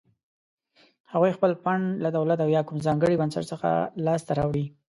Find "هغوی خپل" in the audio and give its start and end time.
1.11-1.51